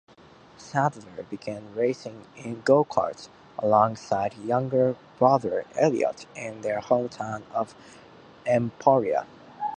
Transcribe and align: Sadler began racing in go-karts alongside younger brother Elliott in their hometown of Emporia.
Sadler 0.57 1.21
began 1.29 1.75
racing 1.75 2.25
in 2.35 2.61
go-karts 2.61 3.29
alongside 3.59 4.35
younger 4.39 4.95
brother 5.19 5.63
Elliott 5.77 6.25
in 6.35 6.61
their 6.61 6.79
hometown 6.81 7.43
of 7.53 7.75
Emporia. 8.47 9.27